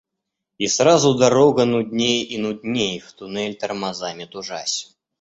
И 0.57 0.65
сразу 0.67 1.13
дорога 1.13 1.65
нудней 1.65 2.23
и 2.23 2.39
нудней, 2.39 2.99
в 2.99 3.13
туннель, 3.13 3.55
тормозами 3.55 4.25
тужась. 4.25 4.97